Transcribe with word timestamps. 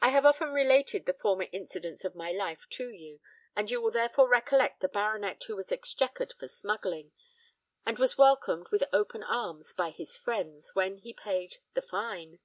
I 0.00 0.10
have 0.10 0.24
often 0.24 0.52
related 0.52 1.04
the 1.04 1.12
former 1.12 1.48
incidents 1.50 2.04
of 2.04 2.14
my 2.14 2.30
life 2.30 2.68
to 2.70 2.88
you; 2.88 3.18
and 3.56 3.68
you 3.68 3.82
will 3.82 3.90
therefore 3.90 4.28
recollect 4.28 4.78
the 4.78 4.86
baronet 4.88 5.42
who 5.48 5.56
was 5.56 5.72
exchequered 5.72 6.34
for 6.38 6.46
smuggling, 6.46 7.10
and 7.84 7.98
was 7.98 8.16
welcomed 8.16 8.68
with 8.68 8.84
open 8.92 9.24
arms 9.24 9.72
by 9.72 9.90
his 9.90 10.16
friends, 10.16 10.76
when 10.76 10.98
he 10.98 11.12
paid 11.12 11.56
the 11.74 11.82
fine. 11.82 12.38